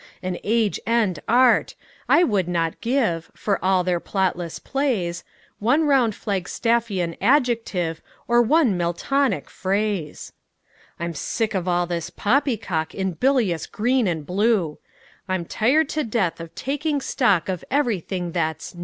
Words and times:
An 0.23 0.39
Age 0.43 0.79
end 0.87 1.19
Art! 1.27 1.75
I 2.09 2.23
would 2.23 2.47
not 2.47 2.81
give, 2.81 3.29
For 3.35 3.63
all 3.63 3.83
their 3.83 3.99
plotless 3.99 4.57
plays, 4.57 5.23
One 5.59 5.83
round 5.85 6.13
Flagstaffian 6.15 7.15
adjective 7.21 8.01
Or 8.27 8.41
one 8.41 8.75
Miltonic 8.75 9.47
phrase. 9.47 10.33
I'm 10.99 11.13
sick 11.13 11.53
of 11.53 11.67
all 11.67 11.85
this 11.85 12.09
poppycock 12.09 12.95
In 12.95 13.11
bilious 13.11 13.67
green 13.67 14.07
and 14.07 14.25
blue; 14.25 14.79
I'm 15.27 15.45
tired 15.45 15.87
to 15.89 16.03
death 16.03 16.39
of 16.39 16.55
taking 16.55 16.99
stock 16.99 17.47
Of 17.47 17.63
everything 17.69 18.31
that's 18.31 18.73
"New." 18.73 18.79